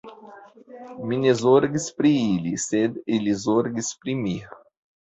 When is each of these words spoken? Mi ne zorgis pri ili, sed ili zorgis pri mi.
Mi 1.11 1.19
ne 1.25 1.35
zorgis 1.43 1.87
pri 1.99 2.15
ili, 2.31 2.57
sed 2.67 3.01
ili 3.19 3.39
zorgis 3.47 3.97
pri 4.03 4.21
mi. 4.27 4.39